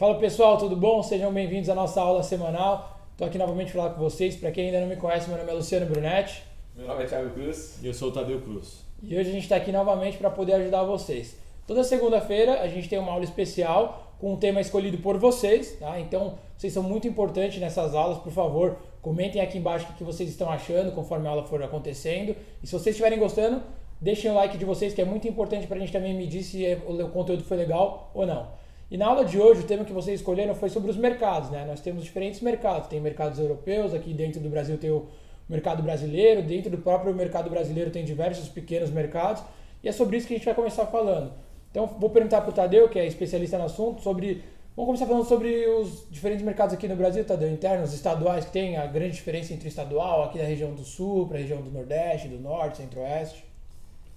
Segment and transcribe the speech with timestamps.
[0.00, 1.02] Fala pessoal, tudo bom?
[1.02, 2.98] Sejam bem-vindos à nossa aula semanal.
[3.12, 4.34] Estou aqui novamente para falar com vocês.
[4.34, 6.42] Para quem ainda não me conhece, meu nome é Luciano Brunetti.
[6.74, 7.78] Meu nome é Thiago Cruz.
[7.82, 8.82] E eu sou o Tadeu Cruz.
[9.02, 11.36] E hoje a gente está aqui novamente para poder ajudar vocês.
[11.66, 16.00] Toda segunda-feira a gente tem uma aula especial com um tema escolhido por vocês, tá?
[16.00, 20.30] Então, vocês são muito importantes nessas aulas, por favor, comentem aqui embaixo o que vocês
[20.30, 22.34] estão achando conforme a aula for acontecendo.
[22.62, 23.62] E se vocês estiverem gostando,
[24.00, 26.64] deixem o like de vocês, que é muito importante para a gente também medir se
[26.86, 28.58] o conteúdo foi legal ou não.
[28.90, 31.64] E na aula de hoje, o tema que vocês escolheram foi sobre os mercados, né?
[31.64, 32.88] Nós temos diferentes mercados.
[32.88, 35.06] Tem mercados europeus, aqui dentro do Brasil tem o
[35.48, 39.42] mercado brasileiro, dentro do próprio mercado brasileiro tem diversos pequenos mercados,
[39.82, 41.32] e é sobre isso que a gente vai começar falando.
[41.70, 44.42] Então, vou perguntar para o Tadeu, que é especialista no assunto, sobre.
[44.76, 48.76] Vamos começar falando sobre os diferentes mercados aqui no Brasil, Tadeu, internos, estaduais, que tem
[48.76, 52.26] a grande diferença entre estadual, aqui da região do sul, para a região do nordeste,
[52.26, 53.44] do norte, centro-oeste.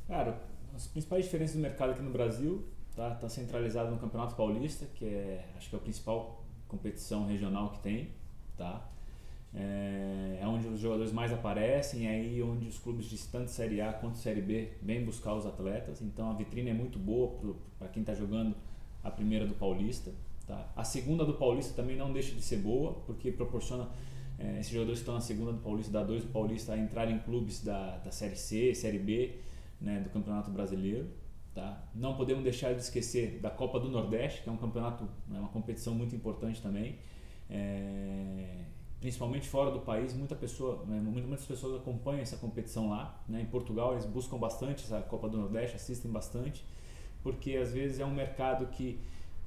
[0.07, 0.35] Cara,
[0.75, 2.63] as principais diferenças do mercado aqui no Brasil
[2.95, 7.71] tá, tá centralizado no Campeonato Paulista, que é acho que é a principal competição regional
[7.71, 8.09] que tem,
[8.57, 8.89] tá?
[9.55, 13.81] É, é onde os jogadores mais aparecem, é aí onde os clubes de tanto Série
[13.81, 16.01] A quanto Série B vêm buscar os atletas.
[16.01, 18.55] Então a vitrine é muito boa para quem está jogando
[19.03, 20.11] a primeira do Paulista.
[20.47, 20.67] Tá?
[20.75, 23.87] A segunda do Paulista também não deixa de ser boa, porque proporciona
[24.39, 27.09] é, esses jogadores que estão na segunda do Paulista, da 2 do Paulista, a entrar
[27.11, 29.35] em clubes da, da Série C, Série B,
[29.79, 31.07] né, do Campeonato Brasileiro.
[31.53, 31.83] Tá?
[31.93, 35.49] Não podemos deixar de esquecer da Copa do Nordeste, que é um campeonato, é uma
[35.49, 36.97] competição muito importante também.
[37.47, 38.63] É,
[38.99, 43.21] principalmente fora do país, muita pessoa, né, muitas pessoas acompanham essa competição lá.
[43.27, 43.41] Né?
[43.41, 46.65] Em Portugal eles buscam bastante essa Copa do Nordeste, assistem bastante,
[47.21, 48.99] porque às vezes é um mercado que,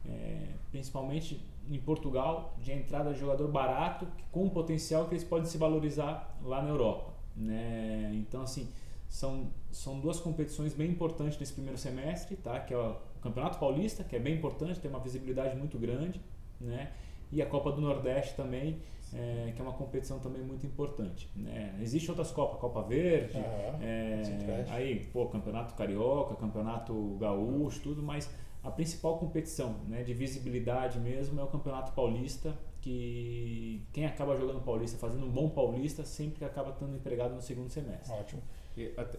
[0.08, 5.46] é, principalmente em Portugal, de entrada de jogador barato, com um potencial que eles podem
[5.46, 7.14] se valorizar lá na Europa.
[7.34, 8.12] Né?
[8.14, 8.68] Então assim
[9.08, 12.60] são, são duas competições bem importantes nesse primeiro semestre, tá?
[12.60, 16.20] que é o Campeonato Paulista, que é bem importante, tem uma visibilidade muito grande,
[16.60, 16.92] né?
[17.30, 18.80] e a Copa do Nordeste também,
[19.12, 21.30] é, que é uma competição também muito importante.
[21.34, 21.76] Né?
[21.80, 23.42] Existem outras Copas, Copa Verde, uhum.
[23.80, 28.30] é, aí, pô, Campeonato Carioca, Campeonato Gaúcho, tudo, mas
[28.62, 34.60] a principal competição né, de visibilidade mesmo é o Campeonato Paulista, que quem acaba jogando
[34.60, 38.12] Paulista, fazendo um bom Paulista, sempre acaba estando empregado no segundo semestre.
[38.12, 38.42] Ótimo.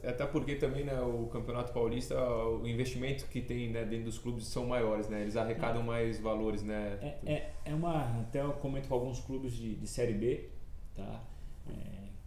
[0.03, 4.45] Até porque também né, o Campeonato Paulista, o investimento que tem né, dentro dos clubes
[4.45, 5.21] são maiores, né?
[5.21, 6.99] Eles arrecadam mais valores, né?
[7.01, 8.19] É, é, é uma...
[8.21, 10.49] Até eu comento com alguns clubes de, de Série B,
[10.95, 11.23] tá?
[11.69, 11.73] É,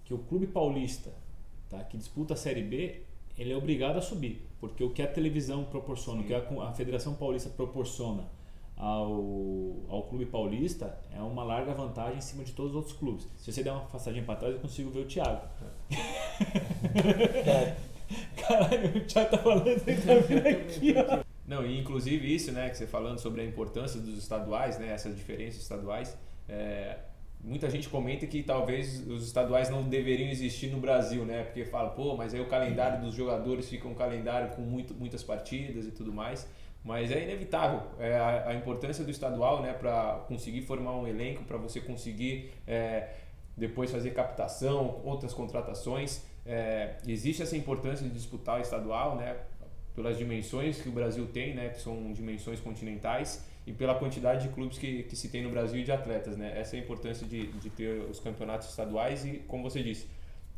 [0.04, 1.12] que o clube paulista,
[1.68, 1.84] tá?
[1.84, 3.02] Que disputa a Série B,
[3.38, 4.44] ele é obrigado a subir.
[4.58, 6.24] Porque o que a televisão proporciona, Sim.
[6.24, 8.24] o que a, a Federação Paulista proporciona
[8.76, 13.28] ao, ao clube paulista é uma larga vantagem em cima de todos os outros clubes.
[13.36, 15.46] Se você der uma passadinha para trás, eu consigo ver o Thiago.
[15.90, 15.96] É.
[18.36, 21.22] Caralho, o Thiago tá falando, ele tá vindo aqui, ó.
[21.46, 25.16] Não, e inclusive isso, né, que você falando sobre a importância dos estaduais, né, essas
[25.16, 26.16] diferenças estaduais,
[26.48, 26.96] é,
[27.42, 31.90] muita gente comenta que talvez os estaduais não deveriam existir no Brasil, né, porque fala,
[31.90, 35.90] pô, mas aí o calendário dos jogadores fica um calendário com muito, muitas partidas e
[35.90, 36.46] tudo mais.
[36.82, 41.44] Mas é inevitável é a, a, importância do estadual né, para conseguir formar um elenco,
[41.44, 43.10] para você conseguir é,
[43.54, 46.24] depois fazer captação, outras contratações.
[46.44, 49.36] É, existe essa importância de disputar o estadual né,
[49.94, 54.54] pelas dimensões que o Brasil tem, né, que são dimensões continentais, e pela quantidade de
[54.54, 56.36] clubes que, que se tem no Brasil e de atletas.
[56.36, 56.58] Né?
[56.58, 60.08] Essa é a importância de, de ter os campeonatos estaduais e, como você disse,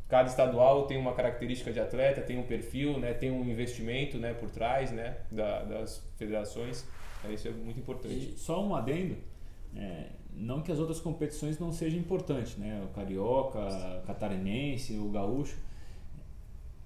[0.07, 4.33] cada estadual tem uma característica de atleta, tem um perfil, né, tem um investimento né,
[4.33, 6.85] por trás né, da, das federações.
[7.25, 8.15] É, isso é muito importante.
[8.15, 9.17] E só um adendo,
[9.75, 15.09] é, não que as outras competições não sejam importantes, né, o carioca, o catarinense, o
[15.09, 15.57] gaúcho,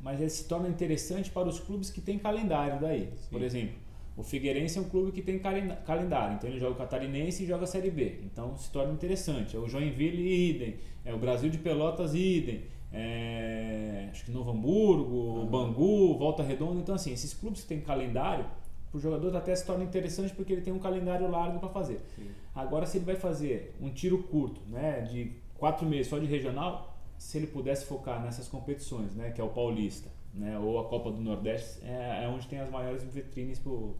[0.07, 3.09] mas ele se torna interessante para os clubes que têm calendário daí.
[3.17, 3.29] Sim.
[3.29, 3.75] Por exemplo,
[4.15, 7.65] o Figueirense é um clube que tem calendário, então ele joga o Catarinense e joga
[7.65, 8.19] a Série B.
[8.23, 9.57] Então se torna interessante.
[9.57, 15.15] É o Joinville idem, é o Brasil de Pelotas idem é, acho que Novo Hamburgo,
[15.15, 15.45] uhum.
[15.45, 16.79] Bangu, Volta Redonda.
[16.79, 18.45] Então, assim, esses clubes que têm calendário,
[18.89, 22.01] para o jogador até se torna interessante porque ele tem um calendário largo para fazer.
[22.15, 22.29] Sim.
[22.55, 26.96] Agora, se ele vai fazer um tiro curto, né, de quatro meses só de regional,
[27.17, 31.11] se ele pudesse focar nessas competições, né, que é o Paulista, né, ou a Copa
[31.11, 33.95] do Nordeste, é, é onde tem as maiores vitrines para os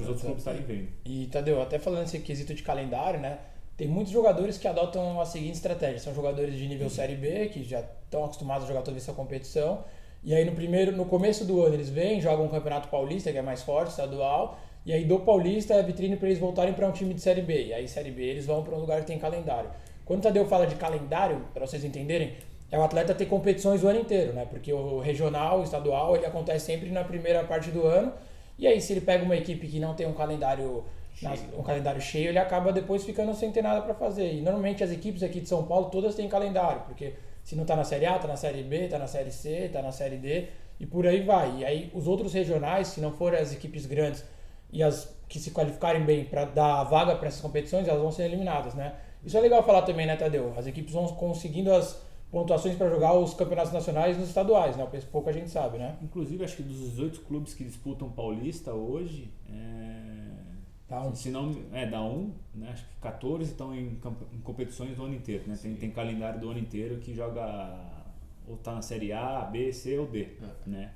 [0.00, 0.88] outros clubes estarem vendo.
[1.04, 3.38] E Tadeu, até falando esse quesito de calendário, né?
[3.76, 7.64] Tem muitos jogadores que adotam a seguinte estratégia: são jogadores de nível Série B, que
[7.64, 9.84] já estão acostumados a jogar toda essa competição.
[10.22, 13.38] E aí no primeiro, no começo do ano eles vêm, jogam o Campeonato Paulista, que
[13.38, 16.92] é mais forte, estadual, e aí do Paulista é vitrine para eles voltarem para um
[16.92, 17.66] time de Série B.
[17.66, 19.70] E aí Série B eles vão para um lugar que tem calendário.
[20.04, 22.34] Quando o Tadeu fala de calendário, para vocês entenderem,
[22.72, 24.46] é o atleta ter competições o ano inteiro, né?
[24.48, 28.14] Porque o regional, o estadual, ele acontece sempre na primeira parte do ano.
[28.58, 30.82] E aí se ele pega uma equipe que não tem um calendário
[31.20, 34.32] nas, um calendário cheio, ele acaba depois ficando sem ter nada para fazer.
[34.32, 37.12] E normalmente as equipes aqui de São Paulo todas têm calendário, porque
[37.44, 39.82] se não está na Série A, está na Série B, está na Série C, está
[39.82, 40.46] na Série D
[40.80, 41.58] e por aí vai.
[41.58, 44.24] E aí os outros regionais, se não forem as equipes grandes
[44.72, 48.10] e as que se qualificarem bem para dar a vaga para essas competições, elas vão
[48.10, 48.94] ser eliminadas, né?
[49.22, 50.54] Isso é legal falar também, né, Tadeu?
[50.56, 52.00] As equipes vão conseguindo as
[52.32, 54.88] pontuações para jogar os campeonatos nacionais nos estaduais, né?
[55.12, 55.96] Pouco a gente sabe, né?
[56.02, 60.22] Inclusive, acho que dos 18 clubes que disputam Paulista hoje, é...
[60.88, 61.14] Dá um.
[61.14, 62.68] se não é da um, né?
[62.70, 63.98] Acho que 14 estão em,
[64.34, 65.58] em competições do ano inteiro, né?
[65.60, 67.92] Tem, tem calendário do ano inteiro que joga
[68.46, 70.68] ou tá na série A, B, C ou D, é.
[70.68, 70.92] né?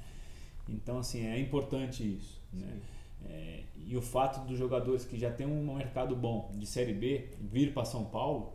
[0.68, 2.78] Então assim é importante isso, né?
[3.24, 7.30] É, e o fato dos jogadores que já têm um mercado bom de série B
[7.40, 8.52] vir para São Paulo,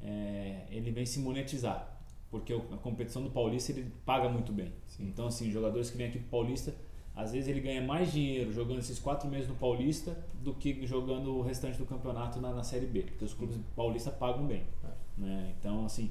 [0.00, 1.89] é, ele vem se monetizar,
[2.30, 4.72] porque a competição do Paulista ele paga muito bem.
[4.86, 5.08] Sim.
[5.08, 6.74] Então assim jogadores que vêm aqui para Paulista
[7.14, 11.36] às vezes ele ganha mais dinheiro jogando esses quatro meses no Paulista do que jogando
[11.36, 14.62] o restante do campeonato na, na Série B, porque os clubes paulistas pagam bem.
[14.84, 15.20] É.
[15.20, 15.54] Né?
[15.58, 16.10] Então, assim,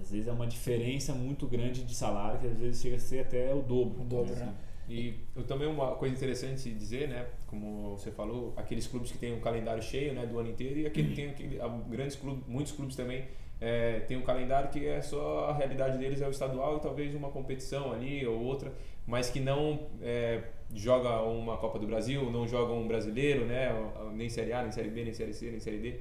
[0.00, 3.20] às vezes é uma diferença muito grande de salário, que às vezes chega a ser
[3.20, 4.02] até o dobro.
[4.02, 4.54] O dobro, né?
[4.88, 5.14] E
[5.46, 9.40] também uma coisa interessante de dizer, né, como você falou, aqueles clubes que têm um
[9.40, 13.24] calendário cheio, né, do ano inteiro e aquele tem aquele, grandes clubes, muitos clubes também
[13.60, 17.14] é, tem um calendário que é só a realidade deles é o estadual e talvez
[17.14, 18.72] uma competição ali ou outra,
[19.06, 20.42] mas que não é,
[20.74, 23.70] joga uma Copa do Brasil, não joga um brasileiro, né,
[24.12, 26.00] nem Série A, nem Série B, nem Série C, nem Série D.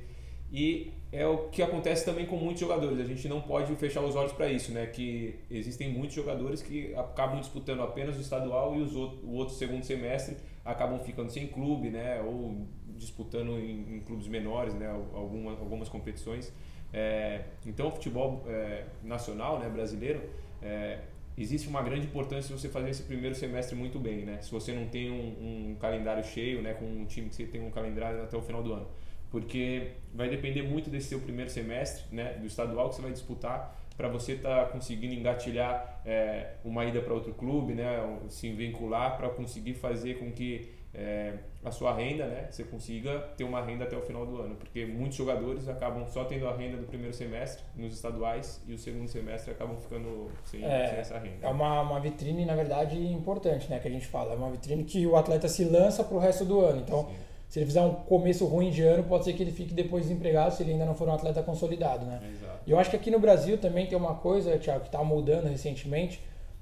[0.52, 3.00] E é o que acontece também com muitos jogadores.
[3.00, 4.88] A gente não pode fechar os olhos para isso, né?
[4.88, 9.54] Que existem muitos jogadores que acabam disputando apenas o estadual e os outro, o outro
[9.56, 12.22] segundo semestre acabam ficando sem clube, né?
[12.22, 12.68] Ou
[12.98, 14.88] disputando em, em clubes menores, né?
[15.14, 16.52] Algumas, algumas competições.
[16.94, 19.70] É, então, o futebol é, nacional, né?
[19.70, 20.22] Brasileiro,
[20.62, 21.00] é,
[21.38, 24.40] existe uma grande importância você fazer esse primeiro semestre muito bem, né?
[24.42, 26.74] Se você não tem um, um calendário cheio, né?
[26.74, 28.88] Com um time que você tem um calendário até o final do ano
[29.32, 33.78] porque vai depender muito desse seu primeiro semestre, né, do estadual que você vai disputar,
[33.96, 37.98] para você estar tá conseguindo engatilhar é, uma ida para outro clube, né,
[38.30, 41.34] se vincular para conseguir fazer com que é,
[41.64, 44.86] a sua renda, né, você consiga ter uma renda até o final do ano, porque
[44.86, 49.08] muitos jogadores acabam só tendo a renda do primeiro semestre nos estaduais e o segundo
[49.08, 51.46] semestre acabam ficando sem, é, sem essa renda.
[51.46, 54.84] É uma, uma vitrine, na verdade, importante, né, que a gente fala, é uma vitrine
[54.84, 57.08] que o atleta se lança para o resto do ano, então...
[57.08, 60.04] Sim se ele fizer um começo ruim de ano, pode ser que ele fique depois
[60.04, 62.22] desempregado se ele ainda não for um atleta consolidado, né?
[62.32, 62.60] Exato.
[62.68, 65.48] E eu acho que aqui no Brasil também tem uma coisa, Thiago, que está mudando
[65.48, 66.22] recentemente,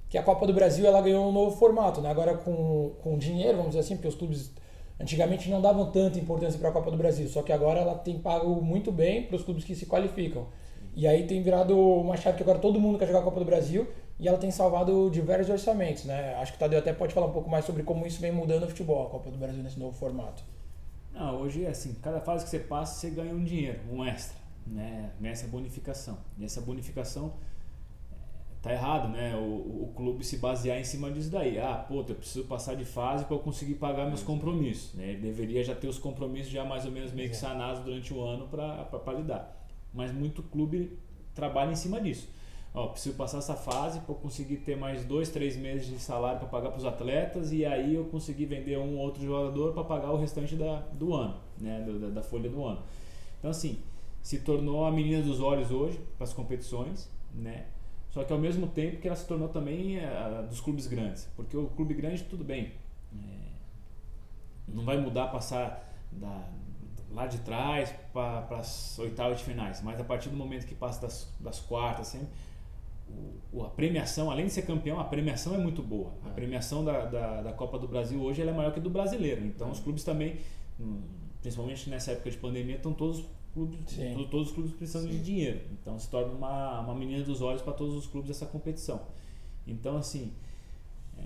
[0.10, 2.10] que a Copa do Brasil ela ganhou um novo formato, né?
[2.10, 4.52] Agora com, com dinheiro, vamos dizer assim, porque os clubes
[5.00, 8.18] antigamente não davam tanta importância para a Copa do Brasil, só que agora ela tem
[8.18, 10.48] pago muito bem para os clubes que se qualificam.
[10.96, 13.46] E aí tem virado uma chave que agora todo mundo quer jogar a Copa do
[13.46, 13.88] Brasil
[14.20, 16.34] e ela tem salvado diversos orçamentos, né?
[16.36, 18.64] Acho que o Tadeu até pode falar um pouco mais sobre como isso vem mudando
[18.64, 20.44] o futebol, a Copa do Brasil nesse novo formato.
[21.14, 24.38] Não, hoje é assim, cada fase que você passa, você ganha um dinheiro, um extra,
[24.66, 25.12] né?
[25.20, 26.18] Nessa bonificação.
[26.40, 27.34] E essa bonificação
[28.68, 29.36] tá errado, né?
[29.36, 31.58] O, o, clube se basear em cima disso daí.
[31.60, 34.94] Ah, pô, eu preciso passar de fase para eu conseguir pagar meus compromissos.
[34.94, 35.10] Né?
[35.10, 38.22] Ele deveria já ter os compromissos já mais ou menos meio que sanados durante o
[38.22, 39.56] ano para lidar.
[39.94, 40.98] Mas muito clube
[41.34, 42.28] trabalha em cima disso
[42.78, 46.48] ó, preciso passar essa fase para conseguir ter mais dois, três meses de salário para
[46.48, 50.12] pagar para os atletas e aí eu conseguir vender um ou outro jogador para pagar
[50.12, 52.84] o restante da, do ano, né, da, da, folha do ano.
[53.40, 53.80] Então assim,
[54.22, 57.66] se tornou a menina dos olhos hoje para as competições, né?
[58.18, 61.56] Só que ao mesmo tempo que ela se tornou também a, dos clubes grandes, porque
[61.56, 62.72] o clube grande tudo bem,
[63.14, 63.52] é,
[64.68, 66.50] não vai mudar passar da,
[67.12, 71.00] lá de trás para as oitavas de finais, mas a partir do momento que passa
[71.00, 72.30] das, das quartas sempre
[73.54, 76.12] o, a premiação, além de ser campeão, a premiação é muito boa.
[76.26, 76.32] A é.
[76.34, 79.46] premiação da, da, da Copa do Brasil hoje é maior que do brasileiro.
[79.46, 79.72] Então, é.
[79.72, 80.38] os clubes também,
[80.80, 81.04] hum,
[81.40, 83.24] principalmente nessa época de pandemia, estão todos
[83.58, 85.18] clubes, todos os clubes precisando Sim.
[85.18, 85.62] de dinheiro.
[85.72, 89.02] Então, se torna uma, uma menina dos olhos para todos os clubes essa competição.
[89.66, 90.34] Então, assim,
[91.18, 91.24] é,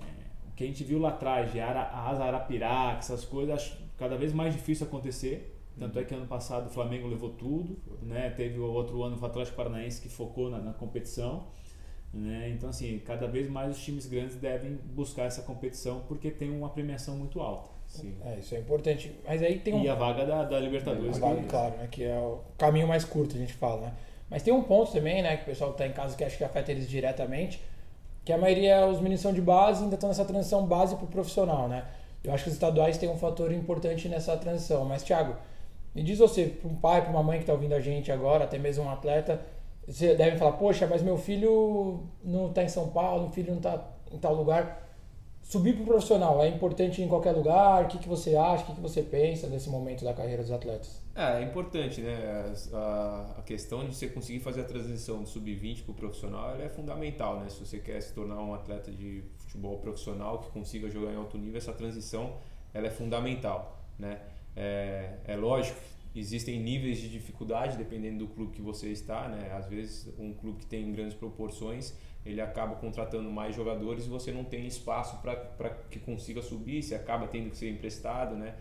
[0.48, 3.76] o que a gente viu lá atrás, de Ara, a Asa Arapiraca, essas coisas, acho
[3.98, 5.50] cada vez mais difícil acontecer.
[5.78, 8.28] Tanto é que ano passado o Flamengo levou tudo, né?
[8.28, 11.46] teve o outro ano o Atlético Paranaense que focou na, na competição.
[12.12, 12.50] Né?
[12.50, 16.68] Então, assim, cada vez mais os times grandes devem buscar essa competição porque tem uma
[16.68, 17.70] premiação muito alta.
[17.92, 18.14] Sim.
[18.24, 19.14] É, isso é importante.
[19.26, 19.82] Mas aí tem um...
[19.82, 21.18] E a vaga da, da Libertadores.
[21.18, 21.46] A vaga, que...
[21.46, 23.92] claro, né, que é o caminho mais curto, a gente fala, né?
[24.30, 26.36] Mas tem um ponto também, né, que o pessoal que está em casa que acha
[26.36, 27.62] que afeta eles diretamente,
[28.24, 31.08] que a maioria, os meninos são de base ainda estão nessa transição base para o
[31.08, 31.84] profissional, né?
[32.24, 34.84] Eu acho que os estaduais têm um fator importante nessa transição.
[34.84, 35.36] Mas, Thiago,
[35.94, 38.44] me diz você, para um pai, para uma mãe que está ouvindo a gente agora,
[38.44, 39.40] até mesmo um atleta,
[39.86, 43.58] você deve falar, poxa, mas meu filho não está em São Paulo, meu filho não
[43.58, 44.88] está em tal lugar.
[45.52, 47.84] Subir para o profissional é importante em qualquer lugar?
[47.84, 48.64] O que, que você acha?
[48.64, 51.02] O que, que você pensa desse momento da carreira dos atletas?
[51.14, 52.54] É, é importante, né?
[52.72, 56.70] A, a questão de você conseguir fazer a transição do sub-20 para o profissional é
[56.70, 57.50] fundamental, né?
[57.50, 61.36] Se você quer se tornar um atleta de futebol profissional que consiga jogar em alto
[61.36, 62.38] nível, essa transição
[62.72, 64.20] ela é fundamental, né?
[64.56, 69.50] É, é lógico existem níveis de dificuldade dependendo do clube que você está, né?
[69.54, 71.94] Às vezes um clube que tem grandes proporções
[72.24, 76.94] ele acaba contratando mais jogadores e você não tem espaço para que consiga subir, você
[76.94, 78.54] acaba tendo que ser emprestado, né?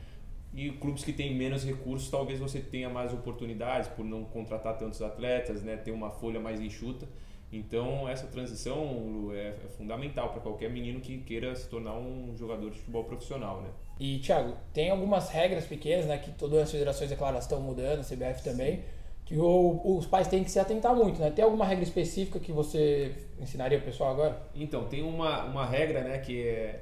[0.53, 5.01] E clubes que têm menos recursos, talvez você tenha mais oportunidades por não contratar tantos
[5.01, 5.77] atletas, né?
[5.77, 7.08] Ter uma folha mais enxuta.
[7.53, 12.36] Então, essa transição Lu, é, é fundamental para qualquer menino que queira se tornar um
[12.36, 13.70] jogador de futebol profissional, né?
[14.00, 16.18] E, Thiago, tem algumas regras pequenas, né?
[16.18, 18.77] Que todas as federações, é claro, estão mudando, a CBF também.
[18.77, 19.00] Sim
[19.31, 21.31] que o, os pais têm que se atentar muito, né?
[21.31, 24.41] Tem alguma regra específica que você ensinaria o pessoal agora?
[24.53, 26.81] Então, tem uma, uma regra, né, que é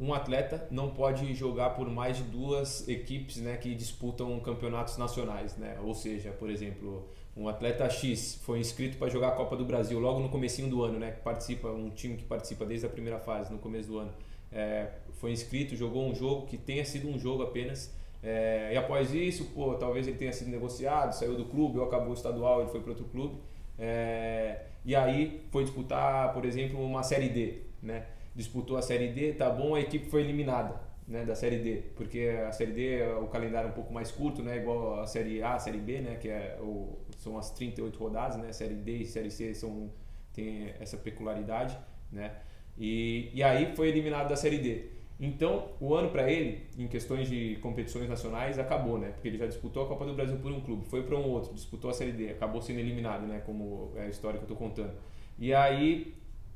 [0.00, 5.54] um atleta não pode jogar por mais de duas equipes, né, que disputam campeonatos nacionais,
[5.58, 5.78] né?
[5.84, 7.06] Ou seja, por exemplo,
[7.36, 10.82] um atleta X foi inscrito para jogar a Copa do Brasil logo no comecinho do
[10.82, 11.10] ano, né?
[11.22, 14.12] Participa um time que participa desde a primeira fase, no começo do ano,
[14.50, 14.88] é,
[15.20, 19.46] foi inscrito, jogou um jogo que tenha sido um jogo apenas é, e após isso,
[19.46, 22.80] pô, talvez ele tenha sido negociado, saiu do clube ou acabou o estadual, ele foi
[22.80, 23.36] para outro clube.
[23.78, 27.62] É, e aí foi disputar, por exemplo, uma Série D.
[27.82, 28.06] Né?
[28.34, 32.30] Disputou a Série D, tá bom, a equipe foi eliminada né, da Série D, porque
[32.46, 35.54] a Série D, o calendário é um pouco mais curto, né, igual a Série A,
[35.54, 39.06] a Série B, né, que é o, são as 38 rodadas, né, Série D e
[39.06, 39.90] Série C são,
[40.32, 41.76] tem essa peculiaridade.
[42.10, 42.32] Né?
[42.78, 44.86] E, e aí foi eliminado da Série D.
[45.20, 49.10] Então, o ano para ele, em questões de competições nacionais, acabou, né?
[49.10, 51.54] Porque ele já disputou a Copa do Brasil por um clube, foi para um outro,
[51.54, 53.40] disputou a Série D, acabou sendo eliminado, né?
[53.46, 54.92] Como é a história que eu estou contando.
[55.38, 56.14] E aí,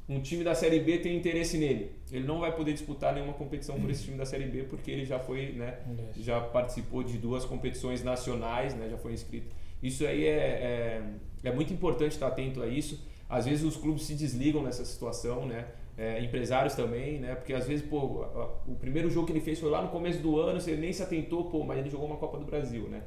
[0.09, 1.93] um time da Série B tem interesse nele.
[2.11, 5.05] Ele não vai poder disputar nenhuma competição por esse time da Série B, porque ele
[5.05, 5.79] já foi, né?
[6.17, 8.89] Já participou de duas competições nacionais, né?
[8.89, 9.55] Já foi inscrito.
[9.83, 11.03] Isso aí é, é,
[11.45, 13.05] é muito importante estar atento a isso.
[13.29, 15.67] Às vezes os clubes se desligam nessa situação, né?
[15.97, 17.35] É, empresários também, né?
[17.35, 18.27] Porque às vezes, pô,
[18.67, 21.03] o primeiro jogo que ele fez foi lá no começo do ano, você nem se
[21.03, 23.03] atentou, pô, mas ele jogou uma Copa do Brasil, né?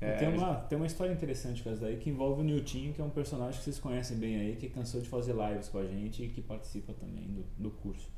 [0.00, 3.02] É, tem, uma, tem uma história interessante com essa daí que envolve o Nilton, que
[3.02, 5.84] é um personagem que vocês conhecem bem aí, que cansou de fazer lives com a
[5.84, 8.08] gente e que participa também do, do curso.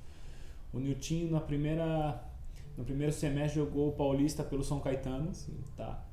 [0.72, 2.22] O Nilton, na primeira,
[2.78, 5.34] no primeiro semestre, jogou o Paulista pelo São Caetano.
[5.34, 5.58] Sim.
[5.76, 6.06] Tá?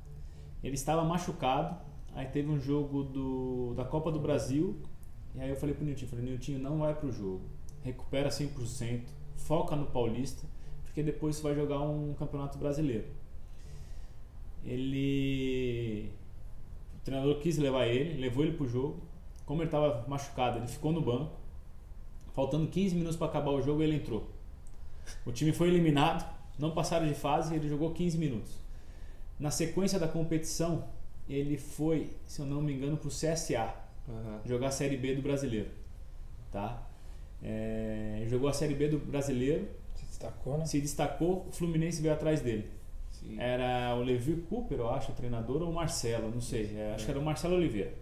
[0.63, 1.79] Ele estava machucado,
[2.15, 4.81] aí teve um jogo do, da Copa do Brasil,
[5.35, 9.03] e aí eu falei pro Nilton, falei, Nilton, não vai pro jogo recupera 100%,
[9.35, 10.45] foca no Paulista,
[10.83, 13.05] porque depois você vai jogar um campeonato brasileiro.
[14.65, 16.11] Ele.
[16.97, 18.99] O treinador quis levar ele, levou ele pro jogo.
[19.45, 21.37] Como ele estava machucado, ele ficou no banco.
[22.33, 24.29] Faltando 15 minutos para acabar o jogo, ele entrou.
[25.25, 28.53] O time foi eliminado, não passaram de fase, ele jogou 15 minutos.
[29.39, 30.87] Na sequência da competição,
[31.27, 33.73] ele foi, se eu não me engano, para o CSA
[34.07, 34.39] uhum.
[34.45, 35.69] jogar a Série B do Brasileiro.
[36.51, 36.88] Tá?
[37.41, 39.67] É, jogou a Série B do Brasileiro.
[39.95, 40.65] Se destacou, né?
[40.65, 42.69] Se destacou, o Fluminense veio atrás dele.
[43.11, 43.39] Sim.
[43.39, 46.71] Era o Levi Cooper, eu acho, o treinador, ou o Marcelo, não sei.
[46.75, 47.93] É, acho que era o Marcelo Oliveira.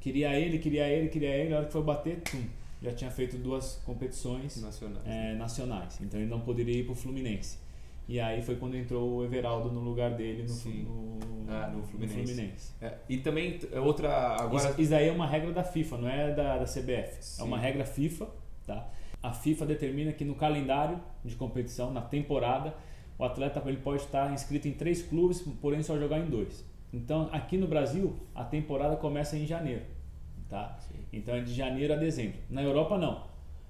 [0.00, 1.50] Queria ele, queria ele, queria ele.
[1.50, 2.42] Na hora que foi bater, tum,
[2.80, 5.06] já tinha feito duas competições nacionais.
[5.06, 6.00] É, nacionais.
[6.00, 7.58] Então ele não poderia ir para o Fluminense.
[8.08, 12.16] E aí foi quando entrou o Everaldo no lugar dele no, no, ah, no Fluminense.
[12.16, 12.72] No Fluminense.
[12.80, 14.36] É, e também outra.
[14.36, 14.70] Agora...
[14.70, 17.16] Isso, isso daí é uma regra da FIFA, não é da, da CBF.
[17.20, 17.42] Sim.
[17.42, 18.28] É uma regra FIFA
[18.68, 18.86] Tá?
[19.22, 22.74] A FIFA determina que no calendário de competição, na temporada,
[23.18, 26.64] o atleta ele pode estar inscrito em três clubes, porém só jogar em dois.
[26.92, 29.82] Então, aqui no Brasil, a temporada começa em janeiro.
[30.50, 30.78] Tá?
[31.10, 32.38] Então, é de janeiro a dezembro.
[32.50, 33.24] Na Europa, não.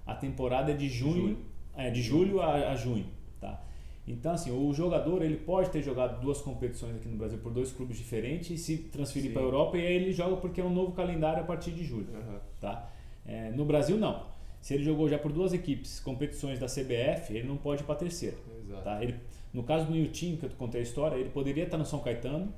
[0.05, 1.39] A temporada é de junho, julho.
[1.77, 3.07] É, de julho a, a junho.
[3.41, 3.63] Tá?
[4.07, 7.71] Então, assim, o jogador ele pode ter jogado duas competições aqui no Brasil por dois
[7.73, 10.75] clubes diferentes e se transferir para a Europa e aí ele joga porque é um
[10.75, 12.09] novo calendário a partir de julho.
[12.13, 12.39] Uhum.
[12.61, 12.91] Tá?
[13.25, 14.38] É, no Brasil, não.
[14.61, 17.95] Se ele jogou já por duas equipes, competições da CBF, ele não pode ir para
[17.95, 18.37] a terceira.
[18.85, 19.03] Tá?
[19.03, 19.15] Ele,
[19.53, 22.53] no caso do Nilton, que eu contei a história, ele poderia estar no São Caetano,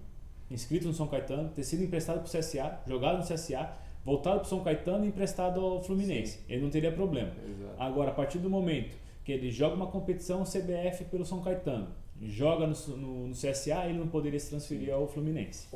[0.50, 3.70] inscrito no São Caetano, ter sido emprestado para o CSA, jogado no CSA,
[4.04, 6.38] voltado para o São Caetano e emprestado ao Fluminense.
[6.38, 6.44] Sim.
[6.48, 7.32] Ele não teria problema.
[7.48, 7.74] Exato.
[7.78, 11.88] Agora, a partir do momento que ele joga uma competição CBF pelo São Caetano,
[12.22, 15.68] joga no, no, no, CSA, ele não poderia se transferir ao Fluminense.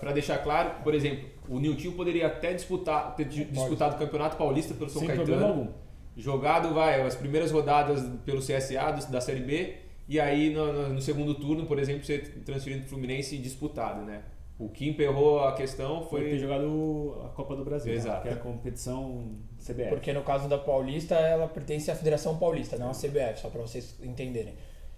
[0.00, 4.72] Para deixar claro, por exemplo, o Nilton poderia até disputar, ter disputado o Campeonato Paulista
[4.74, 5.28] pelo São Sem Caetano.
[5.28, 5.72] Problema algum.
[6.16, 9.74] Jogado, vai, as primeiras rodadas pelo CSA da Série B,
[10.08, 14.02] e aí no, no, segundo turno, por exemplo, ser transferido para o Fluminense e disputado,
[14.02, 14.22] né?
[14.58, 16.30] O que emperrou a questão Foi foi.
[16.30, 18.22] ter jogado a Copa do Brasil, Exato.
[18.22, 19.88] que é a competição CBF.
[19.88, 23.62] Porque no caso da Paulista, ela pertence à Federação Paulista, não à CBF, só para
[23.62, 24.54] vocês entenderem.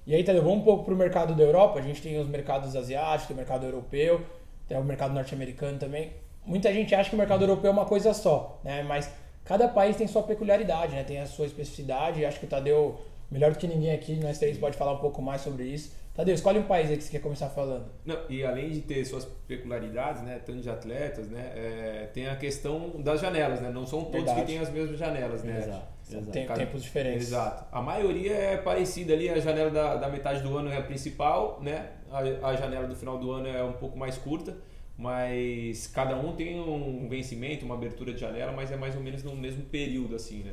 [0.07, 1.79] E aí, Tadeu, vamos um pouco para o mercado da Europa.
[1.79, 4.21] A gente tem os mercados asiáticos, o mercado europeu,
[4.67, 6.13] tem o mercado norte-americano também.
[6.45, 8.83] Muita gente acha que o mercado europeu é uma coisa só, né?
[8.83, 9.09] Mas
[9.45, 11.05] cada país tem sua peculiaridade, né?
[11.05, 12.25] Tem a sua especificidade.
[12.25, 15.23] Acho que o Tadeu, melhor do que ninguém aqui, nós três, pode falar um pouco
[15.23, 15.95] mais sobre isso.
[16.15, 17.87] Tadeu, escolhe um país aí que você quer começar falando.
[18.05, 22.37] Não, e além de ter suas peculiaridades, né, tanto de atletas, né, é, tem a
[22.37, 23.71] questão das janelas, né?
[23.71, 24.41] Não são todos Verdade.
[24.41, 25.59] que têm as mesmas janelas, né?
[25.59, 25.92] Exato.
[26.11, 27.29] Tem Cada- tempos diferentes.
[27.29, 27.65] Exato.
[27.73, 31.61] A maioria é parecida ali, a janela da, da metade do ano é a principal,
[31.63, 31.91] né?
[32.11, 34.57] A, a janela do final do ano é um pouco mais curta,
[34.99, 39.23] mas cada um tem um vencimento, uma abertura de janela, mas é mais ou menos
[39.23, 40.53] no mesmo período, assim, né?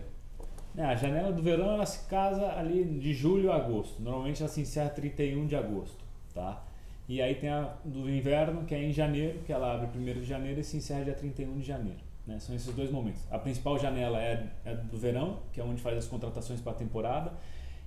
[0.77, 4.01] É, a janela do verão ela se casa ali de julho a agosto.
[4.01, 6.03] Normalmente ela se encerra 31 de agosto,
[6.33, 6.63] tá?
[7.07, 10.25] E aí tem a do inverno, que é em janeiro, que ela abre 1 de
[10.25, 12.08] janeiro e se encerra dia 31 de janeiro.
[12.29, 12.39] Né?
[12.39, 13.21] São esses dois momentos.
[13.31, 16.75] A principal janela é, é do verão, que é onde faz as contratações para a
[16.75, 17.33] temporada,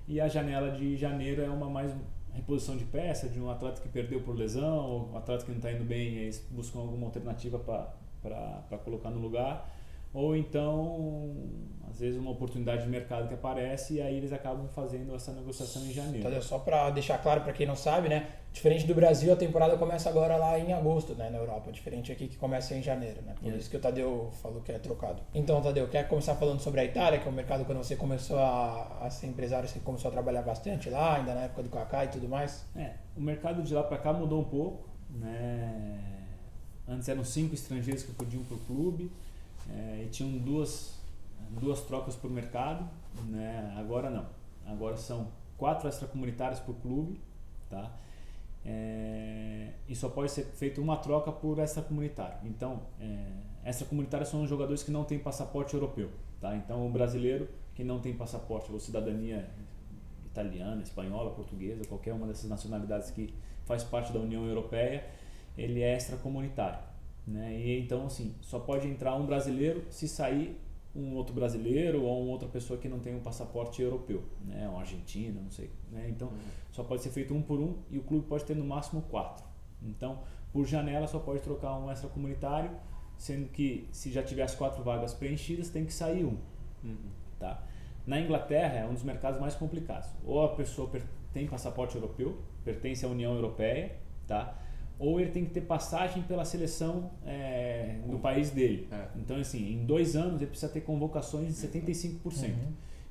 [0.05, 1.95] e a janela de janeiro é uma mais
[2.33, 5.57] reposição de peça, de um atleta que perdeu por lesão, ou um atleta que não
[5.57, 9.69] está indo bem, e eles buscam alguma alternativa para colocar no lugar
[10.13, 11.35] ou então
[11.89, 15.83] às vezes uma oportunidade de mercado que aparece e aí eles acabam fazendo essa negociação
[15.83, 16.23] em janeiro.
[16.23, 18.29] Tadeu, só para deixar claro para quem não sabe, né?
[18.53, 21.71] Diferente do Brasil, a temporada começa agora lá em agosto, né, na Europa.
[21.71, 23.33] Diferente aqui que começa em janeiro, né?
[23.41, 23.57] Por Isso.
[23.57, 25.23] isso que o Tadeu falou que é trocado.
[25.33, 28.37] Então, Tadeu, quer começar falando sobre a Itália, que é um mercado quando você começou
[28.37, 32.05] a, a ser empresário, você começou a trabalhar bastante lá, ainda na época do Kaká
[32.05, 32.63] e tudo mais?
[32.75, 35.99] É, o mercado de lá para cá mudou um pouco, né?
[36.87, 39.11] Antes eram cinco estrangeiros que podiam para o clube
[39.71, 41.01] é, e tinham duas
[41.59, 42.87] duas trocas por mercado,
[43.25, 43.73] né?
[43.77, 44.25] Agora não.
[44.65, 47.19] Agora são quatro extracomunitários por clube,
[47.69, 47.91] tá?
[48.65, 52.37] É, e só pode ser feita uma troca por extracomunitário.
[52.45, 56.55] Então, é, extracomunitários são os jogadores que não têm passaporte europeu, tá?
[56.55, 59.49] Então, o brasileiro que não tem passaporte ou cidadania
[60.25, 63.33] italiana, espanhola, portuguesa, qualquer uma dessas nacionalidades que
[63.65, 65.05] faz parte da União Europeia,
[65.57, 66.79] ele é extracomunitário,
[67.27, 67.53] né?
[67.55, 70.59] E então, assim, só pode entrar um brasileiro se sair
[70.95, 74.69] um outro brasileiro ou uma outra pessoa que não tem um passaporte europeu, né?
[74.69, 76.07] Um argentino, não sei, né?
[76.09, 76.31] Então,
[76.71, 79.43] só pode ser feito um por um e o clube pode ter no máximo quatro.
[79.81, 80.19] Então,
[80.51, 82.71] por janela só pode trocar um extracomunitário,
[83.17, 86.37] sendo que se já tiver as quatro vagas preenchidas, tem que sair um.
[87.39, 87.63] Tá?
[88.05, 90.09] Na Inglaterra é um dos mercados mais complicados.
[90.23, 90.89] Ou a pessoa
[91.33, 93.95] tem passaporte europeu, pertence à União Europeia,
[94.27, 94.57] tá?
[94.99, 98.87] Ou ele tem que ter passagem pela seleção é, do país dele.
[98.91, 99.05] É.
[99.17, 102.23] Então, assim, em dois anos ele precisa ter convocações de 75%.
[102.25, 102.53] Uhum.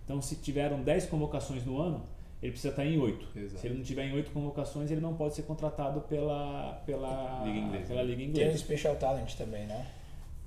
[0.04, 2.02] Então, se tiveram 10 convocações no ano,
[2.42, 3.38] ele precisa estar em 8.
[3.38, 3.60] Exato.
[3.60, 7.58] Se ele não tiver em 8 convocações, ele não pode ser contratado pela, pela, Liga
[7.58, 7.86] inglesa.
[7.86, 8.58] pela Liga Tem o Inglesa.
[8.58, 9.86] Special Talent também, né?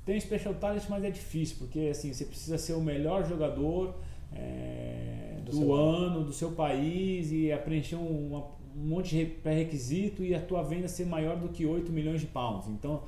[0.05, 3.95] Tem special talent, mas é difícil, porque assim, você precisa ser o melhor jogador
[4.31, 9.25] é, Do do, ano, do seu país e preencher um, uma- um monte de re-
[9.25, 12.67] pré-requisito e a tua venda ser maior do que 8 milhões de pounds.
[12.67, 13.03] Então,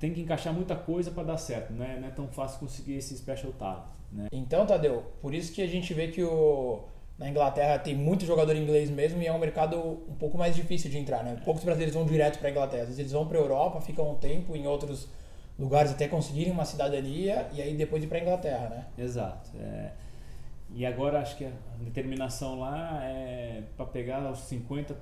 [0.00, 2.94] tem que encaixar muita coisa para dar certo, não é, não é tão fácil conseguir
[2.94, 3.84] esse special talent.
[4.12, 4.28] Né?
[4.32, 6.80] Então, Tadeu, por isso que a gente vê que o,
[7.18, 10.90] na Inglaterra tem muito jogador inglês mesmo e é um mercado um pouco mais difícil
[10.90, 11.40] de entrar, né?
[11.44, 12.82] Poucos brasileiros vão direto para a Inglaterra.
[12.82, 15.08] Às vezes eles vão para a Europa, ficam um tempo em outros
[15.58, 18.86] lugares até conseguirem uma cidadania e aí depois ir para a Inglaterra, né?
[18.98, 19.50] Exato.
[19.60, 19.92] é.
[20.74, 24.96] E agora acho que a determinação lá é para pegar os 50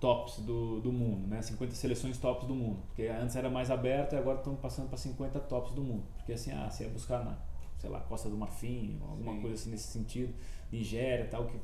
[0.00, 1.40] tops do, do mundo, né?
[1.40, 2.82] 50 seleções tops do mundo.
[2.88, 6.02] Porque antes era mais aberto e agora estão passando para 50 tops do mundo.
[6.16, 7.36] Porque assim, ah, você ia buscar na,
[7.78, 9.40] sei lá, Costa do Marfim, alguma Sim.
[9.40, 10.34] coisa assim nesse sentido,
[10.72, 11.56] Nigéria tal, que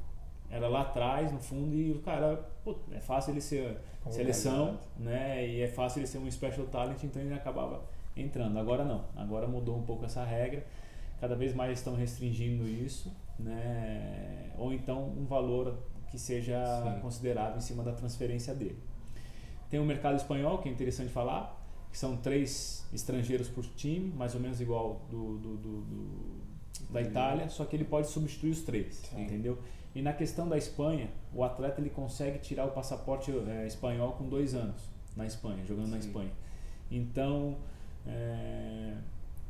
[0.50, 4.14] era lá atrás, no fundo, e o cara, pô, é fácil ele ser Convocado.
[4.14, 5.46] seleção, né?
[5.46, 7.82] E é fácil ele ser um special talent, então ele acabava
[8.16, 8.58] entrando.
[8.58, 10.64] Agora não, agora mudou um pouco essa regra.
[11.20, 14.50] Cada vez mais estão restringindo isso, né?
[14.58, 15.78] Ou então um valor
[16.10, 17.00] que seja Sim.
[17.00, 18.78] considerável em cima da transferência dele.
[19.70, 21.54] Tem o mercado espanhol, que é interessante falar,
[21.90, 26.38] que são três estrangeiros por time, mais ou menos igual do, do- do- do-
[26.90, 29.22] da Itália, só que ele pode substituir os três, Sim.
[29.24, 29.58] entendeu?
[29.94, 34.28] E na questão da Espanha, o atleta ele consegue tirar o passaporte eh, espanhol com
[34.28, 34.80] dois anos
[35.16, 36.08] na Espanha, jogando na Sim.
[36.08, 36.30] Espanha.
[36.90, 37.56] Então,
[38.06, 38.94] eh,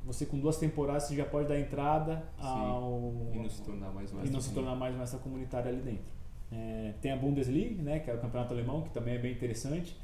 [0.04, 4.12] você com duas temporadas você já pode dar entrada ao E não se tornar mais
[4.12, 6.18] um e não se tornar mais uma essa comunitária ali dentro.
[6.50, 9.94] É, tem a Bundesliga, né, que é o campeonato alemão, que também é bem interessante,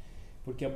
[0.44, 0.70] porque a,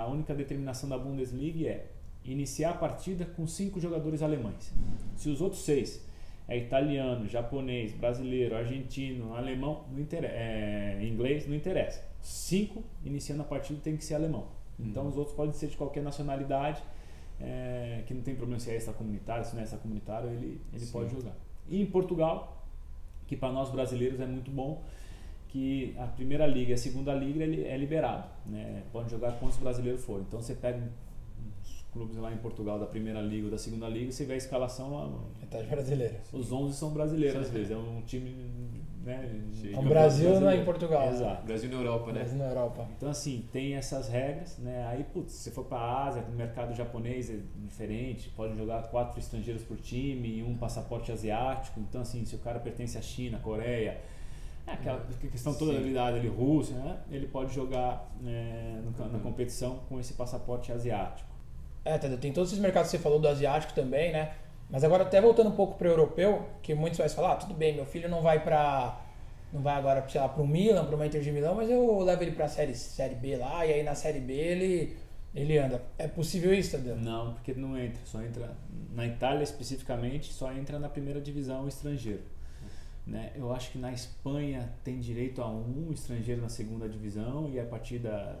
[0.00, 1.86] a única determinação da Bundesliga é
[2.24, 4.72] iniciar a partida com cinco jogadores alemães.
[5.16, 6.04] Se os outros seis
[6.48, 12.04] é italiano, japonês, brasileiro, argentino, alemão, não interessa, é, inglês, não interessa.
[12.20, 14.46] Cinco iniciando a partida tem que ser alemão.
[14.78, 16.82] Então os outros podem ser de qualquer nacionalidade,
[17.44, 21.10] é, que não tem problema se é extracomunitário, se não é extracomunitário, ele, ele pode
[21.10, 21.36] jogar.
[21.68, 22.66] E em Portugal,
[23.26, 24.82] que para nós brasileiros é muito bom,
[25.48, 28.82] que a primeira liga e a segunda liga é liberado, né?
[28.92, 30.24] Pode jogar quantos brasileiros forem.
[30.26, 30.82] Então você pega
[31.62, 34.36] os clubes lá em Portugal da primeira liga ou da segunda liga, você vê a
[34.36, 36.20] escalação, metade brasileira.
[36.32, 38.34] Os 11 são brasileiros às vezes, é um time
[39.04, 41.08] né, é um Brasil não é em Portugal.
[41.08, 41.44] Exato.
[41.44, 42.20] Brasil na Europa, né?
[42.20, 42.88] Brasil na Europa.
[42.96, 44.86] Então assim, tem essas regras, né?
[44.88, 49.18] Aí, putz, se for para a Ásia, no mercado japonês é diferente, pode jogar quatro
[49.20, 51.78] estrangeiros por time e um passaporte asiático.
[51.80, 54.00] Então assim, se o cara pertence à China, Coreia,
[54.66, 55.92] é aquela questão toda Sim.
[55.92, 56.98] da ali, Rússia, né?
[57.10, 61.28] ele pode jogar né, no, na competição com esse passaporte asiático.
[61.84, 64.32] É, tem todos esses mercados que você falou do asiático também, né?
[64.70, 67.54] Mas agora até voltando um pouco para o europeu, que muitos vai falar, ah, tudo
[67.54, 69.00] bem, meu filho não vai para
[69.54, 72.00] não vai agora, sei lá, para o Milan, para uma Inter de Milão, mas eu
[72.00, 74.96] levo ele para a série, série B lá, e aí na série B ele,
[75.32, 75.80] ele anda.
[75.96, 76.96] É possível isso, Tadeu?
[76.96, 78.00] Não, porque não entra.
[78.04, 78.50] Só entra,
[78.92, 82.22] na Itália especificamente, só entra na primeira divisão estrangeiro.
[83.06, 83.30] Né?
[83.36, 87.64] Eu acho que na Espanha tem direito a um estrangeiro na segunda divisão e a
[87.64, 88.36] partir da,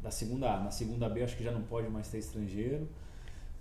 [0.00, 0.60] da segunda A.
[0.60, 2.88] Na segunda B acho que já não pode mais ter estrangeiro.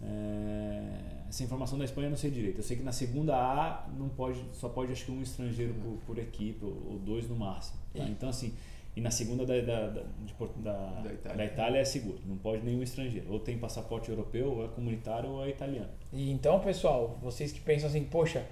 [0.05, 2.59] É, essa informação da Espanha eu não sei direito.
[2.59, 5.97] Eu sei que na segunda A não pode, só pode acho que um estrangeiro por,
[6.05, 7.79] por equipe, ou, ou, dois no máximo.
[7.93, 8.03] Tá?
[8.03, 8.53] Então assim,
[8.95, 11.37] e na segunda da, da, da, de, da, da, Itália.
[11.37, 11.79] da, Itália.
[11.79, 13.31] é seguro, não pode nenhum estrangeiro.
[13.31, 15.89] Ou tem passaporte europeu, ou é comunitário, ou é italiano.
[16.11, 18.45] E então, pessoal, vocês que pensam assim, poxa,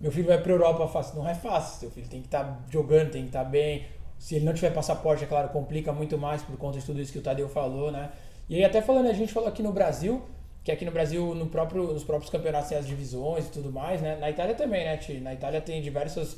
[0.00, 1.16] meu filho vai para a Europa fácil.
[1.16, 1.80] Não é fácil.
[1.80, 3.84] Seu filho tem que estar tá jogando, tem que estar tá bem.
[4.18, 7.12] Se ele não tiver passaporte, é claro, complica muito mais por conta de tudo isso
[7.12, 8.10] que o Tadeu falou, né?
[8.48, 10.22] E aí, até falando, a gente falou aqui no Brasil,
[10.64, 14.00] que aqui no Brasil, no próprio, nos próprios campeonatos tem as divisões e tudo mais,
[14.00, 14.16] né?
[14.16, 15.14] Na Itália também, né, Ti?
[15.14, 16.34] Na Itália tem diversas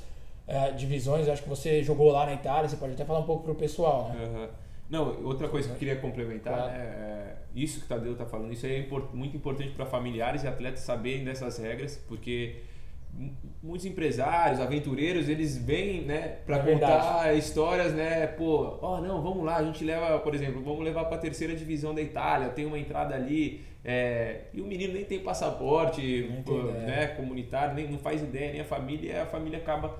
[0.48, 1.28] uh, divisões.
[1.28, 4.08] acho que você jogou lá na Itália, você pode até falar um pouco pro pessoal,
[4.08, 4.24] né?
[4.24, 4.48] Uhum.
[4.88, 6.72] Não, outra coisa que eu queria complementar, claro.
[6.72, 10.46] né, é, isso que o Tadeu está falando, isso é muito importante para familiares e
[10.46, 12.56] atletas saberem dessas regras, porque
[13.62, 17.38] muitos empresários, aventureiros, eles vêm, né, para é contar verdade.
[17.38, 21.04] histórias, né, pô, ó, oh, não, vamos lá, a gente leva, por exemplo, vamos levar
[21.06, 25.04] para a terceira divisão da Itália, tem uma entrada ali, é, e o menino nem
[25.04, 29.98] tem passaporte, pô, né, comunitário, nem não faz ideia, nem a família, a família acaba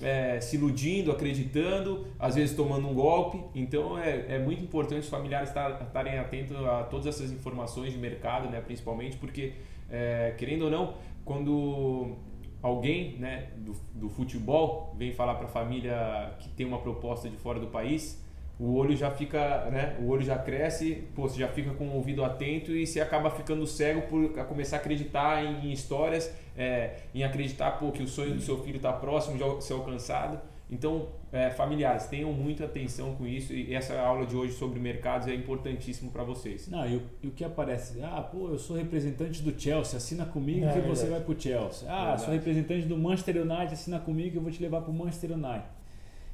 [0.00, 3.42] é, se iludindo, acreditando, às vezes tomando um golpe.
[3.54, 8.48] Então é, é muito importante os familiares estarem atentos a todas essas informações de mercado,
[8.48, 9.52] né, principalmente, porque
[9.90, 10.94] é, querendo ou não,
[11.24, 12.16] quando
[12.62, 17.36] alguém né, do, do futebol vem falar para a família que tem uma proposta de
[17.36, 18.22] fora do país,
[18.58, 21.94] o olho já fica, né, o olho já cresce, pô, você já fica com o
[21.96, 26.98] ouvido atento e você acaba ficando cego por começar a acreditar em, em histórias, é,
[27.12, 30.38] em acreditar pô, que o sonho do seu filho está próximo de ser alcançado.
[30.72, 35.28] Então, é, familiares, tenham muita atenção com isso e essa aula de hoje sobre mercados
[35.28, 36.66] é importantíssimo para vocês.
[36.66, 38.02] Não, e o, e o, que aparece?
[38.02, 41.38] Ah, pô, eu sou representante do Chelsea, assina comigo é, que você vai para o
[41.38, 41.86] Chelsea.
[41.86, 42.22] Ah, verdade.
[42.22, 45.32] sou representante do Manchester United, assina comigo que eu vou te levar para o Manchester
[45.32, 45.66] United.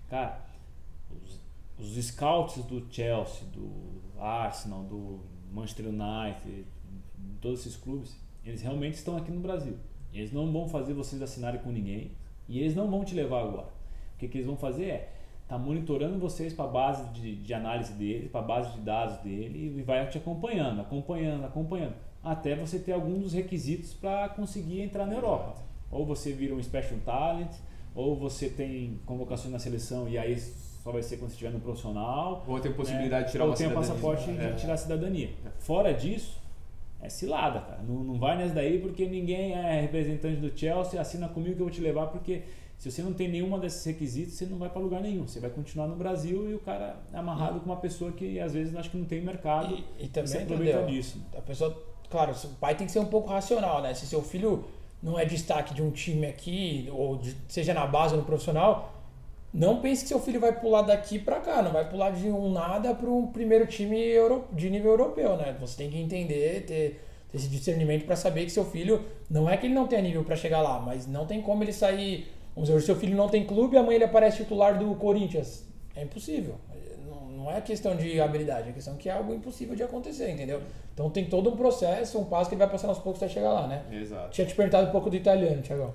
[0.09, 0.41] Cara,
[1.11, 1.41] os,
[1.85, 3.69] os scouts do Chelsea, do
[4.21, 5.19] Arsenal, do
[5.51, 6.65] Manchester United,
[7.41, 9.75] todos esses clubes, eles realmente estão aqui no Brasil.
[10.15, 12.13] Eles não vão fazer vocês assinarem com ninguém
[12.49, 13.78] e eles não vão te levar agora.
[14.19, 15.09] O que, que eles vão fazer é
[15.47, 19.17] tá monitorando vocês para a base de, de, análise dele, para a base de dados
[19.19, 24.83] dele e vai te acompanhando, acompanhando, acompanhando, até você ter algum dos requisitos para conseguir
[24.83, 25.55] entrar na Europa.
[25.89, 27.53] Ou você vira um special talent,
[27.95, 31.61] ou você tem convocação na seleção e aí só vai ser quando você estiver no
[31.61, 32.45] profissional.
[32.49, 33.27] Ou tem possibilidade né?
[33.27, 34.51] de tirar ou uma tem o passaporte é.
[34.51, 35.31] de tirar a cidadania.
[35.61, 36.43] Fora disso,
[37.01, 37.83] é cilada, cara.
[37.87, 41.67] Não, não vai nessa daí porque ninguém é representante do Chelsea, assina comigo que eu
[41.67, 42.43] vou te levar porque
[42.79, 45.27] se você não tem nenhuma desses requisitos, você não vai para lugar nenhum.
[45.27, 48.39] Você vai continuar no Brasil e o cara é amarrado e, com uma pessoa que
[48.39, 49.75] às vezes acho que não tem mercado.
[49.75, 51.21] E, e também aproveita disso.
[51.37, 51.77] A pessoa,
[52.09, 53.93] claro, o pai tem que ser um pouco racional, né?
[53.95, 54.65] Se seu filho
[55.03, 58.95] não é destaque de um time aqui, ou de, seja na base ou no profissional,
[59.53, 62.53] não pense que seu filho vai pular daqui para cá, não vai pular de um
[62.53, 65.57] nada para um primeiro time euro, de nível europeu, né?
[65.61, 69.57] Você tem que entender, ter, ter esse discernimento para saber que seu filho não é
[69.57, 72.71] que ele não tenha nível para chegar lá, mas não tem como ele sair Vamos
[72.71, 75.65] dizer, o seu filho não tem clube e amanhã ele aparece titular do Corinthians.
[75.95, 76.57] É impossível.
[77.07, 80.61] Não, não é questão de habilidade, é questão que é algo impossível de acontecer, entendeu?
[80.93, 83.53] Então tem todo um processo, um passo que ele vai passando aos poucos até chegar
[83.53, 83.85] lá, né?
[83.93, 84.31] Exato.
[84.33, 85.95] Tinha te perguntado um pouco do italiano, Thiago.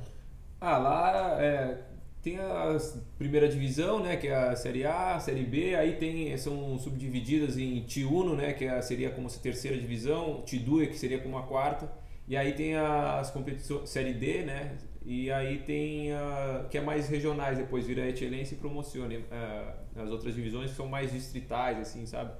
[0.61, 1.79] Ah, lá é,
[2.21, 2.77] tem a
[3.17, 7.57] primeira divisão, né, que é a Série A, a Série B, aí tem, são subdivididas
[7.57, 11.43] em T1, né, que é, seria como a terceira divisão, T2, que seria como a
[11.43, 11.91] quarta,
[12.25, 17.09] e aí tem as competições Série D, né, e aí tem a, que é mais
[17.09, 19.17] regionais, depois vira Excelência e Promocione.
[19.17, 22.31] Uh, as outras divisões que são mais distritais, assim, sabe?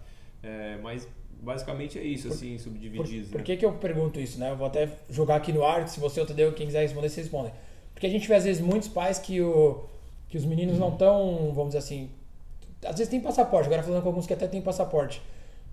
[0.41, 1.07] É, mas
[1.41, 3.27] basicamente é isso, assim, subdividido.
[3.27, 4.51] Por, por que, que eu pergunto isso, né?
[4.51, 7.25] Eu vou até jogar aqui no ar, se você ou Tadeu, quem quiser responder, vocês
[7.25, 7.53] respondem.
[7.93, 9.85] Porque a gente vê às vezes muitos pais que, o,
[10.27, 12.09] que os meninos não estão, vamos dizer assim,
[12.85, 15.21] às vezes tem passaporte, agora falando com alguns que até tem passaporte.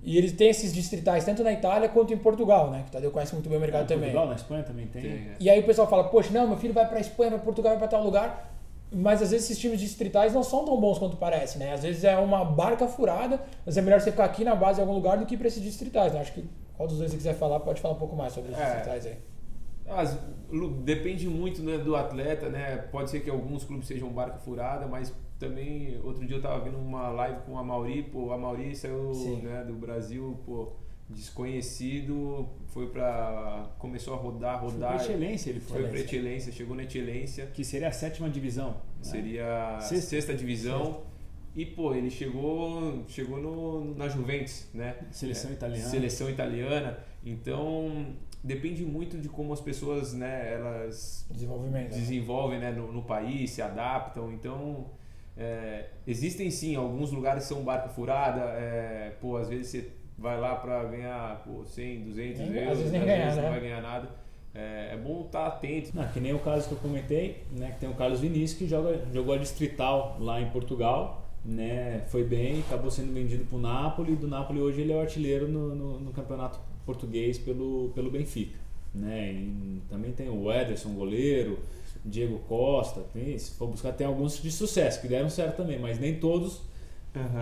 [0.03, 2.83] E eles têm esses distritais tanto na Itália quanto em Portugal, né?
[2.85, 4.11] Que o Tadeu conhece muito bem o mercado É, também.
[4.11, 5.03] Portugal, na Espanha também tem.
[5.03, 5.37] Tem, é.
[5.39, 7.73] E aí o pessoal fala, poxa, não, meu filho vai pra Espanha, vai pra Portugal,
[7.73, 8.51] vai pra tal lugar.
[8.93, 11.73] Mas às vezes esses times distritais não são tão bons quanto parece, né?
[11.75, 14.83] Às vezes é uma barca furada, mas é melhor você ficar aqui na base em
[14.83, 16.13] algum lugar do que pra esses distritais.
[16.13, 16.21] Né?
[16.21, 16.45] Acho que
[16.77, 18.65] qual dos dois você quiser falar, pode falar um pouco mais sobre os É.
[18.65, 19.17] distritais aí.
[19.91, 20.19] As-
[20.85, 22.77] depende muito né, do atleta, né?
[22.91, 26.79] Pode ser que alguns clubes sejam barca furada, mas também outro dia eu tava vendo
[26.79, 30.73] uma live com a Mauri, pô, a Mauri saiu né, do Brasil, pô,
[31.09, 33.71] desconhecido, foi pra.
[33.79, 34.95] começou a rodar, Foi rodar.
[34.95, 35.81] pra excelência ele foi.
[35.83, 38.71] Foi pra excelência, chegou na excelência, Que seria a sétima divisão.
[38.71, 38.77] né?
[39.03, 40.07] seria a Sexta.
[40.11, 41.03] sexta, divisão.
[41.57, 44.95] E pô, ele chegou, chegou no, na Juventus, né?
[45.11, 45.89] Seleção É, italiana.
[45.89, 46.99] Seleção italiana.
[47.25, 48.07] Então,
[48.43, 51.91] depende muito de como as pessoas, né, elas Desenvolvimento.
[51.93, 51.99] né?
[51.99, 54.33] desenvolvem né, no, no país, se adaptam.
[54.33, 54.87] Então,
[55.37, 58.41] é, existem sim alguns lugares que são barca furada.
[58.41, 62.79] É, pô, às vezes você vai lá para ganhar pô, 100, 200 Nem- às euros,
[62.79, 63.51] vezes nem ganhar, não né?
[63.51, 64.09] vai ganhar nada.
[64.53, 65.91] É, é bom estar atento.
[65.95, 68.67] Não, que nem o caso que eu comentei, né, que tem o Carlos Vinícius que
[68.67, 73.61] joga, jogou a Distrital lá em Portugal, né, foi bem, acabou sendo vendido para o
[73.61, 76.59] Napoli, do Napoli hoje ele é o artilheiro no, no, no campeonato
[76.95, 78.59] português pelo, pelo Benfica.
[78.93, 81.61] Né, e também tem o Ederson, goleiro,
[82.05, 86.01] Diego Costa, tem, se for buscar tem alguns de sucesso que deram certo também, mas
[86.01, 86.63] nem todos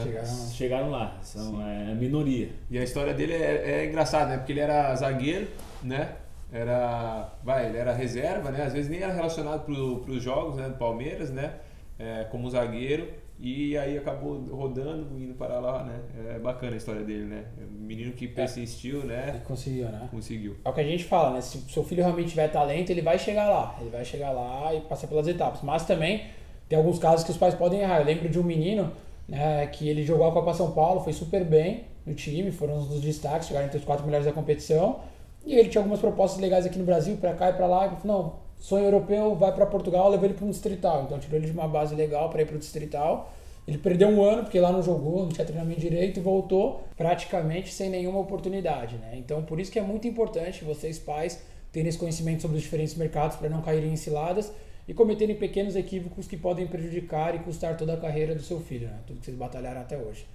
[0.03, 2.51] Chegaram- chegaram lá, são é, a minoria.
[2.71, 4.37] E a história dele é, é engraçada, né?
[4.39, 5.47] Porque ele era zagueiro,
[5.83, 6.17] né?
[6.51, 8.63] Era, vai, ele era reserva, né?
[8.63, 10.69] Às vezes nem era relacionado para os jogos, né?
[10.71, 11.55] Do Palmeiras, né?
[11.99, 13.09] É, como zagueiro.
[13.41, 16.01] E aí acabou rodando, indo para lá, né?
[16.35, 17.45] É bacana a história dele, né?
[17.61, 19.41] É menino que persistiu, E né?
[19.47, 20.09] conseguiu, né?
[20.11, 20.57] Conseguiu.
[20.65, 21.41] É o que a gente fala, né?
[21.41, 23.77] Se o seu filho realmente tiver talento, ele vai chegar lá.
[23.81, 25.63] Ele vai chegar lá e passar pelas etapas.
[25.63, 26.25] Mas também
[26.69, 28.01] tem alguns casos que os pais podem errar.
[28.01, 28.93] Eu lembro de um menino
[29.29, 32.87] né, que ele jogou a Copa São Paulo, foi super bem no time, foram um
[32.87, 35.01] dos destaques, chegaram entre os quatro melhores da competição.
[35.47, 37.87] E ele tinha algumas propostas legais aqui no Brasil, pra cá e pra lá.
[37.87, 41.05] Ele falou, não, sonho europeu, vai pra Portugal, levou ele pra um distrital.
[41.05, 43.33] Então tirou ele de uma base legal pra ir pro distrital.
[43.67, 47.73] Ele perdeu um ano porque lá não jogou, não tinha treinamento direito e voltou praticamente
[47.73, 49.13] sem nenhuma oportunidade, né?
[49.15, 52.95] Então por isso que é muito importante vocês pais terem esse conhecimento sobre os diferentes
[52.95, 54.51] mercados para não caírem em ciladas
[54.89, 58.89] e cometerem pequenos equívocos que podem prejudicar e custar toda a carreira do seu filho,
[58.89, 58.99] né?
[59.07, 60.27] Tudo que vocês batalharam até hoje.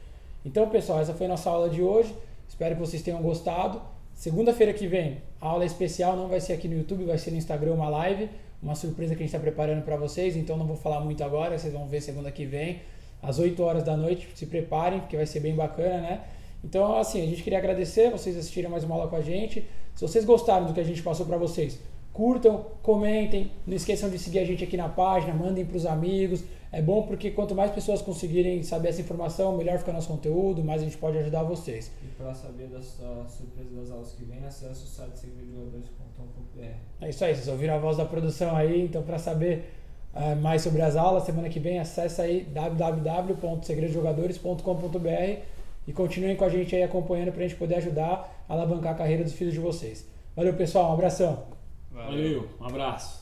[0.46, 2.14] Então, pessoal, essa foi a nossa aula de hoje.
[2.48, 3.82] Espero que vocês tenham gostado.
[4.16, 7.38] Segunda-feira que vem, a aula especial não vai ser aqui no YouTube, vai ser no
[7.38, 8.30] Instagram uma live,
[8.62, 10.36] uma surpresa que a gente está preparando para vocês.
[10.36, 12.82] Então não vou falar muito agora, vocês vão ver segunda que vem,
[13.22, 14.30] às 8 horas da noite.
[14.36, 16.22] Se preparem, porque vai ser bem bacana, né?
[16.64, 19.68] Então, assim, a gente queria agradecer vocês assistirem mais uma aula com a gente.
[19.94, 21.78] Se vocês gostaram do que a gente passou para vocês,
[22.14, 26.44] curtam, comentem, não esqueçam de seguir a gente aqui na página, mandem para os amigos.
[26.74, 30.82] É bom porque quanto mais pessoas conseguirem saber essa informação, melhor fica nosso conteúdo, mais
[30.82, 31.92] a gente pode ajudar vocês.
[32.04, 36.64] E para saber da sua surpresa das aulas que vem, acesse o site segredojogadores.com.br.
[37.00, 39.72] É isso aí, vocês ouviram a voz da produção aí, então para saber
[40.16, 45.42] ah, mais sobre as aulas, semana que vem acesse aí www.segredojogadores.com.br
[45.88, 48.96] e continuem com a gente aí acompanhando para a gente poder ajudar a alavancar a
[48.96, 50.08] carreira dos filhos de vocês.
[50.36, 51.44] Valeu pessoal, um abração!
[51.92, 53.22] Valeu um abraço.